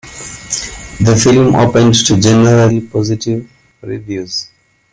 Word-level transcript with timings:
The 0.99 1.15
film 1.15 1.53
opened 1.53 1.93
to 2.07 2.19
generally 2.19 2.81
positive 2.81 3.47
reviews. 3.83 4.49